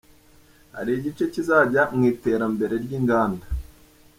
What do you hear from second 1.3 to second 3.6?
kizajya mu iterambere ry’inganda